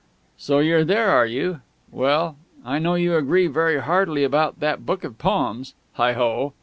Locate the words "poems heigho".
5.19-6.53